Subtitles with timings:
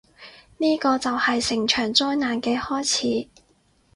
[0.57, 3.29] 呢個就係成場災難嘅開始